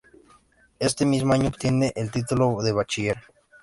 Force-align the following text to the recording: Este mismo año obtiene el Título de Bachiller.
Este 0.79 1.05
mismo 1.05 1.31
año 1.35 1.49
obtiene 1.49 1.93
el 1.95 2.09
Título 2.09 2.63
de 2.63 2.71
Bachiller. 2.71 3.17